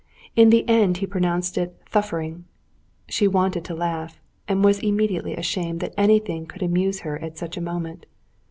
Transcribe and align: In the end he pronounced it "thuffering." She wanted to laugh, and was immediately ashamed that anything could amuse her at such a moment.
In 0.35 0.49
the 0.49 0.67
end 0.67 0.97
he 0.97 1.05
pronounced 1.05 1.59
it 1.59 1.79
"thuffering." 1.85 2.45
She 3.07 3.27
wanted 3.27 3.63
to 3.65 3.75
laugh, 3.75 4.19
and 4.47 4.63
was 4.65 4.79
immediately 4.79 5.35
ashamed 5.35 5.79
that 5.81 5.93
anything 5.95 6.47
could 6.47 6.63
amuse 6.63 7.01
her 7.01 7.19
at 7.19 7.37
such 7.37 7.55
a 7.55 7.61
moment. 7.61 8.07